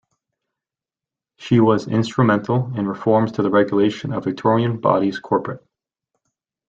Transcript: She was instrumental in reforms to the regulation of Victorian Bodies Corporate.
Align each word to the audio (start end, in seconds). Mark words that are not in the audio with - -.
She 1.37 1.59
was 1.59 1.87
instrumental 1.87 2.73
in 2.75 2.87
reforms 2.87 3.33
to 3.33 3.43
the 3.43 3.51
regulation 3.51 4.13
of 4.13 4.23
Victorian 4.23 4.79
Bodies 4.81 5.19
Corporate. 5.19 5.63